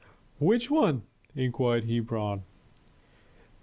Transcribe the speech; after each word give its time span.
"Which 0.39 0.71
one?" 0.71 1.03
inquired 1.35 1.83
Hebron. 1.83 2.41